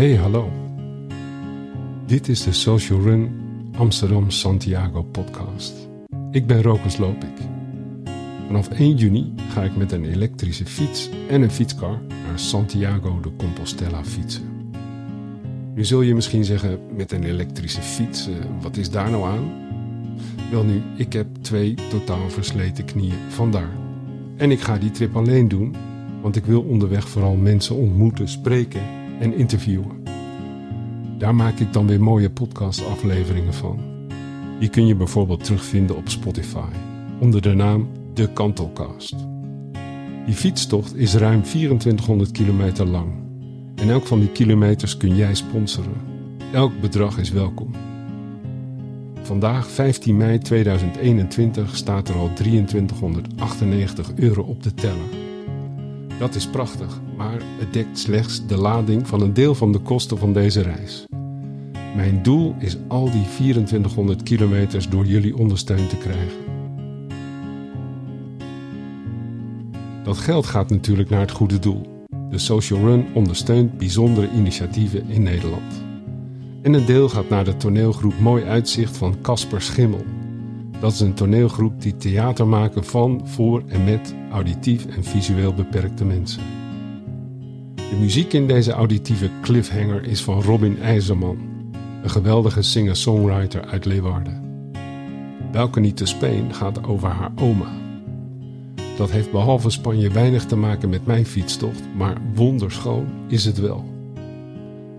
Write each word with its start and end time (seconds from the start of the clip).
Hey, 0.00 0.16
hallo. 0.16 0.50
Dit 2.06 2.28
is 2.28 2.42
de 2.42 2.52
Social 2.52 3.00
Run 3.00 3.30
Amsterdam 3.76 4.30
Santiago 4.30 5.02
podcast. 5.02 5.74
Ik 6.30 6.46
ben 6.46 6.62
Rokus 6.62 6.96
Lopik. 6.96 7.38
Vanaf 8.46 8.68
1 8.68 8.96
juni 8.96 9.32
ga 9.48 9.62
ik 9.62 9.76
met 9.76 9.92
een 9.92 10.04
elektrische 10.04 10.66
fiets 10.66 11.10
en 11.28 11.42
een 11.42 11.50
fietskar 11.50 12.00
naar 12.08 12.38
Santiago 12.38 13.20
de 13.20 13.30
Compostela 13.36 14.04
fietsen. 14.04 14.72
Nu 15.74 15.84
zul 15.84 16.00
je 16.00 16.14
misschien 16.14 16.44
zeggen, 16.44 16.80
met 16.96 17.12
een 17.12 17.24
elektrische 17.24 17.82
fiets, 17.82 18.26
eh, 18.26 18.34
wat 18.60 18.76
is 18.76 18.90
daar 18.90 19.10
nou 19.10 19.24
aan? 19.24 19.52
Wel 20.50 20.64
nu, 20.64 20.82
ik 20.96 21.12
heb 21.12 21.26
twee 21.40 21.74
totaal 21.90 22.30
versleten 22.30 22.84
knieën, 22.84 23.18
vandaar. 23.28 23.76
En 24.36 24.50
ik 24.50 24.60
ga 24.60 24.78
die 24.78 24.90
trip 24.90 25.16
alleen 25.16 25.48
doen, 25.48 25.74
want 26.22 26.36
ik 26.36 26.44
wil 26.44 26.62
onderweg 26.62 27.08
vooral 27.08 27.34
mensen 27.34 27.76
ontmoeten, 27.76 28.28
spreken 28.28 28.98
en 29.20 29.34
interviewen. 29.34 30.02
Daar 31.18 31.34
maak 31.34 31.58
ik 31.58 31.72
dan 31.72 31.86
weer 31.86 32.02
mooie 32.02 32.30
podcastafleveringen 32.30 33.54
van. 33.54 33.78
Die 34.58 34.68
kun 34.68 34.86
je 34.86 34.94
bijvoorbeeld 34.94 35.44
terugvinden 35.44 35.96
op 35.96 36.08
Spotify 36.08 36.68
onder 37.20 37.42
de 37.42 37.54
naam 37.54 37.88
De 38.14 38.32
Kantelcast. 38.32 39.16
Die 40.26 40.34
fietstocht 40.34 40.96
is 40.96 41.14
ruim 41.14 41.42
2400 41.42 42.30
kilometer 42.30 42.86
lang. 42.86 43.12
En 43.74 43.90
elk 43.90 44.06
van 44.06 44.20
die 44.20 44.28
kilometers 44.28 44.96
kun 44.96 45.16
jij 45.16 45.34
sponsoren. 45.34 46.00
Elk 46.52 46.80
bedrag 46.80 47.18
is 47.18 47.30
welkom. 47.30 47.70
Vandaag, 49.22 49.70
15 49.70 50.16
mei 50.16 50.38
2021, 50.38 51.76
staat 51.76 52.08
er 52.08 52.14
al 52.14 52.30
2398 52.34 54.12
euro 54.14 54.42
op 54.42 54.62
de 54.62 54.74
teller. 54.74 55.08
Dat 56.18 56.34
is 56.34 56.46
prachtig, 56.46 57.00
maar 57.20 57.40
het 57.58 57.72
dekt 57.72 57.98
slechts 57.98 58.46
de 58.46 58.56
lading 58.56 59.08
van 59.08 59.20
een 59.20 59.32
deel 59.32 59.54
van 59.54 59.72
de 59.72 59.78
kosten 59.78 60.18
van 60.18 60.32
deze 60.32 60.60
reis. 60.60 61.06
Mijn 61.96 62.22
doel 62.22 62.54
is 62.58 62.76
al 62.88 63.10
die 63.10 63.24
2400 63.34 64.22
kilometers 64.22 64.88
door 64.88 65.06
jullie 65.06 65.36
ondersteund 65.36 65.90
te 65.90 65.96
krijgen. 65.96 66.38
Dat 70.04 70.18
geld 70.18 70.46
gaat 70.46 70.70
natuurlijk 70.70 71.10
naar 71.10 71.20
het 71.20 71.30
goede 71.30 71.58
doel. 71.58 72.06
De 72.30 72.38
Social 72.38 72.80
Run 72.80 73.06
ondersteunt 73.14 73.78
bijzondere 73.78 74.30
initiatieven 74.30 75.08
in 75.08 75.22
Nederland. 75.22 75.82
En 76.62 76.72
een 76.72 76.86
deel 76.86 77.08
gaat 77.08 77.28
naar 77.28 77.44
de 77.44 77.56
toneelgroep 77.56 78.20
Mooi 78.20 78.44
Uitzicht 78.44 78.96
van 78.96 79.20
Casper 79.22 79.62
Schimmel. 79.62 80.04
Dat 80.80 80.92
is 80.92 81.00
een 81.00 81.14
toneelgroep 81.14 81.82
die 81.82 81.96
theater 81.96 82.46
maken 82.46 82.84
van, 82.84 83.20
voor 83.24 83.62
en 83.66 83.84
met 83.84 84.14
auditief 84.30 84.86
en 84.86 85.04
visueel 85.04 85.54
beperkte 85.54 86.04
mensen. 86.04 86.59
De 87.90 87.96
muziek 87.96 88.32
in 88.32 88.46
deze 88.46 88.72
auditieve 88.72 89.30
cliffhanger 89.40 90.04
is 90.04 90.22
van 90.22 90.42
Robin 90.42 90.78
IJzerman, 90.78 91.38
een 92.02 92.10
geweldige 92.10 92.62
singer-songwriter 92.62 93.64
uit 93.64 93.84
Leeuwarden. 93.84 94.42
Welke 95.52 95.80
niet 95.80 95.96
te 95.96 96.06
Speen 96.06 96.54
gaat 96.54 96.84
over 96.84 97.08
haar 97.08 97.32
oma. 97.36 97.72
Dat 98.96 99.10
heeft 99.10 99.30
behalve 99.30 99.70
Spanje 99.70 100.10
weinig 100.10 100.44
te 100.44 100.56
maken 100.56 100.88
met 100.88 101.06
mijn 101.06 101.26
fietstocht, 101.26 101.82
maar 101.96 102.16
wonderschoon 102.34 103.06
is 103.28 103.44
het 103.44 103.58
wel. 103.58 103.84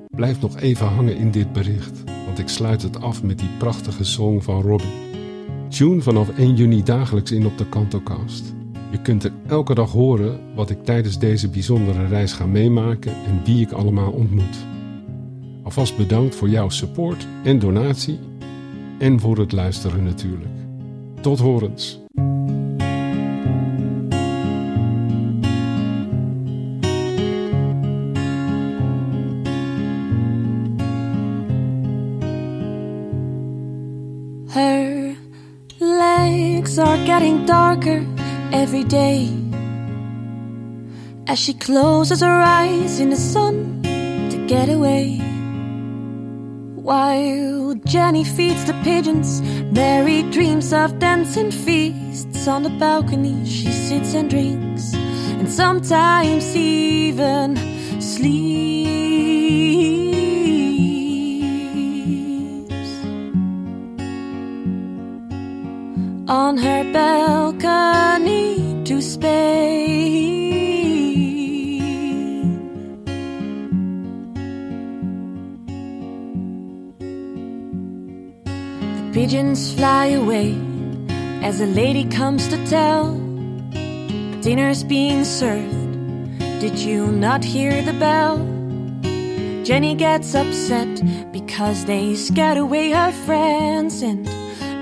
Blijf 0.07 0.41
nog 0.41 0.59
even 0.59 0.87
hangen 0.87 1.17
in 1.17 1.31
dit 1.31 1.53
bericht, 1.53 2.03
want 2.25 2.39
ik 2.39 2.47
sluit 2.47 2.81
het 2.81 3.01
af 3.01 3.23
met 3.23 3.39
die 3.39 3.57
prachtige 3.57 4.03
song 4.03 4.41
van 4.41 4.61
Robin. 4.61 4.91
Tune 5.69 6.01
vanaf 6.01 6.29
1 6.29 6.55
juni 6.55 6.83
dagelijks 6.83 7.31
in 7.31 7.45
op 7.45 7.57
de 7.57 7.65
Kantocast. 7.65 8.53
Je 8.91 9.01
kunt 9.01 9.23
er 9.23 9.31
elke 9.47 9.73
dag 9.73 9.91
horen 9.91 10.39
wat 10.55 10.69
ik 10.69 10.83
tijdens 10.83 11.19
deze 11.19 11.49
bijzondere 11.49 12.07
reis 12.07 12.33
ga 12.33 12.45
meemaken 12.45 13.11
en 13.11 13.41
wie 13.43 13.61
ik 13.61 13.71
allemaal 13.71 14.11
ontmoet. 14.11 14.65
Alvast 15.63 15.97
bedankt 15.97 16.35
voor 16.35 16.49
jouw 16.49 16.69
support 16.69 17.27
en 17.43 17.59
donatie 17.59 18.19
en 18.99 19.19
voor 19.19 19.37
het 19.37 19.51
luisteren 19.51 20.03
natuurlijk. 20.03 20.49
Tot 21.21 21.39
horens. 21.39 21.99
Her 34.47 35.15
are 36.77 37.05
getting 37.05 37.45
darker 37.45 38.20
every 38.51 38.83
day 38.83 39.29
as 41.27 41.39
she 41.39 41.53
closes 41.53 42.21
her 42.21 42.41
eyes 42.41 42.99
in 42.99 43.09
the 43.09 43.15
sun 43.15 43.81
to 44.29 44.45
get 44.47 44.69
away. 44.69 45.17
While 46.75 47.75
Jenny 47.85 48.23
feeds 48.23 48.65
the 48.65 48.73
pigeons, 48.83 49.41
Mary 49.71 50.23
dreams 50.23 50.73
of 50.73 50.99
dancing 50.99 51.51
feasts 51.51 52.47
on 52.47 52.63
the 52.63 52.69
balcony. 52.71 53.45
She 53.45 53.71
sits 53.71 54.13
and 54.13 54.29
drinks, 54.29 54.93
and 54.93 55.49
sometimes 55.49 56.55
even 56.55 57.55
sleeps. 58.01 58.61
on 66.27 66.57
her 66.57 66.83
balcony 66.93 67.90
Spain. 69.21 70.81
The 78.95 79.11
pigeons 79.13 79.73
fly 79.75 80.07
away 80.07 80.57
as 81.43 81.61
a 81.61 81.67
lady 81.67 82.05
comes 82.05 82.47
to 82.47 82.57
tell. 82.65 83.13
Dinner's 84.41 84.83
being 84.83 85.23
served. 85.23 86.39
Did 86.59 86.79
you 86.79 87.11
not 87.11 87.43
hear 87.43 87.83
the 87.83 87.93
bell? 87.93 88.39
Jenny 89.63 89.93
gets 89.93 90.33
upset 90.33 91.03
because 91.31 91.85
they 91.85 92.15
scared 92.15 92.57
away 92.57 92.89
her 92.89 93.11
friends 93.11 94.01
and 94.01 94.27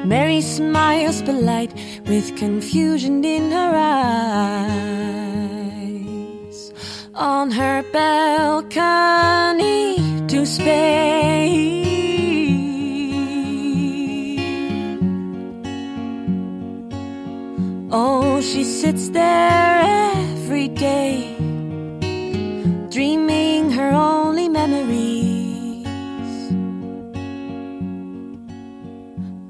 Mary 0.05 0.41
smiles 0.41 1.21
polite 1.21 1.73
with 2.07 2.35
confusion 2.37 3.23
in 3.23 3.51
her 3.51 3.75
eyes. 4.75 5.09
On 7.15 7.51
her 7.51 7.83
balcony 7.91 8.67
to 10.27 10.45
Spain. 10.45 11.79
Oh, 17.91 18.39
she 18.41 18.63
sits 18.63 19.09
there 19.09 19.81
every 20.13 20.67
day, 20.67 21.35
dreaming 22.89 23.71
her 23.71 23.89
only 23.91 24.47
memories. 24.47 25.28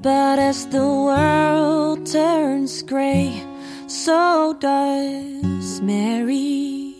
But 0.02 0.38
as 0.38 0.66
the 0.66 0.80
world 0.80 2.06
turns 2.06 2.82
gray, 2.82 3.44
so 3.86 4.56
does 4.58 5.82
Mary. 5.82 6.94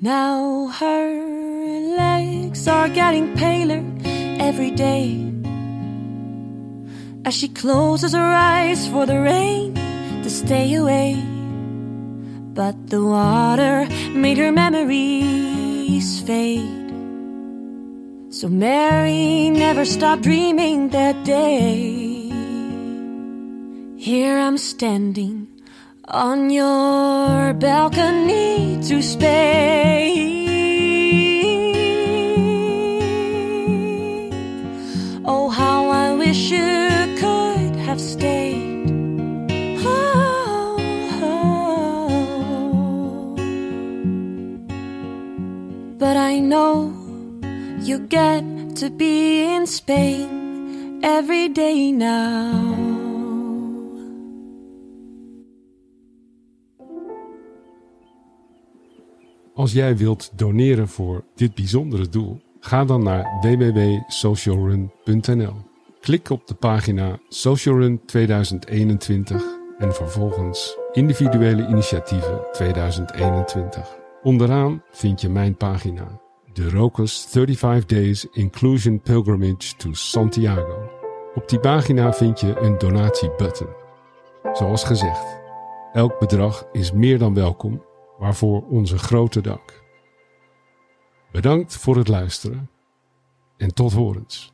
Now 0.00 0.74
her 0.80 1.22
legs 1.96 2.66
are 2.66 2.88
getting 2.88 3.36
paler 3.36 3.84
every 4.40 4.72
day 4.72 5.24
as 7.24 7.34
she 7.34 7.46
closes 7.46 8.12
her 8.12 8.32
eyes 8.32 8.88
for 8.88 9.06
the 9.06 9.20
rain 9.20 9.74
to 10.24 10.30
stay 10.30 10.74
away. 10.74 11.14
But 12.54 12.88
the 12.88 13.04
water 13.04 13.86
made 14.14 14.38
her 14.38 14.50
memories 14.50 16.22
fade. 16.22 16.77
So 18.38 18.46
Mary 18.46 19.50
never 19.50 19.82
stopped 19.84 20.22
dreaming 20.22 20.90
that 20.90 21.24
day. 21.24 22.30
Here 23.98 24.38
I'm 24.38 24.58
standing 24.58 25.48
on 26.06 26.50
your 26.50 27.52
balcony 27.54 28.78
to 28.84 29.02
Spain. 29.02 30.44
Oh, 35.24 35.48
how 35.48 35.90
I 35.90 36.14
wish 36.14 36.52
you 36.52 37.16
could 37.18 37.74
have 37.86 38.00
stayed. 38.00 38.88
Oh, 39.84 40.76
oh. 41.24 42.08
oh. 43.32 43.36
But 45.98 46.16
I 46.16 46.38
know 46.38 47.07
you 47.82 48.06
get 48.08 48.44
to 48.76 48.90
be 48.90 49.42
in 49.54 49.66
Spain 49.66 50.98
every 51.02 51.52
day 51.52 51.90
now. 51.90 52.76
Als 59.54 59.72
jij 59.72 59.96
wilt 59.96 60.38
doneren 60.38 60.88
voor 60.88 61.24
dit 61.34 61.54
bijzondere 61.54 62.08
doel, 62.08 62.40
ga 62.60 62.84
dan 62.84 63.02
naar 63.02 63.38
www.socialrun.nl. 63.40 65.54
Klik 66.00 66.30
op 66.30 66.46
de 66.46 66.54
pagina 66.54 67.18
Social 67.28 67.78
Run 67.78 68.00
2021 68.06 69.44
en 69.78 69.94
vervolgens 69.94 70.78
Individuele 70.92 71.68
Initiatieven 71.68 72.40
2021. 72.52 73.96
Onderaan 74.22 74.82
vind 74.90 75.20
je 75.20 75.28
mijn 75.28 75.56
pagina, 75.56 76.20
de 76.58 76.70
Rokers 76.70 77.24
35 77.24 77.86
Days 77.86 78.26
Inclusion 78.32 79.00
Pilgrimage 79.00 79.76
to 79.76 79.92
Santiago. 79.92 80.90
Op 81.34 81.48
die 81.48 81.60
pagina 81.60 82.12
vind 82.12 82.40
je 82.40 82.58
een 82.60 82.78
donatiebutton. 82.78 83.68
Zoals 84.52 84.84
gezegd, 84.84 85.40
elk 85.92 86.18
bedrag 86.18 86.64
is 86.72 86.92
meer 86.92 87.18
dan 87.18 87.34
welkom, 87.34 87.82
waarvoor 88.18 88.66
onze 88.68 88.98
grote 88.98 89.40
dank. 89.40 89.82
Bedankt 91.32 91.76
voor 91.76 91.96
het 91.96 92.08
luisteren 92.08 92.70
en 93.56 93.74
tot 93.74 93.92
horens. 93.92 94.52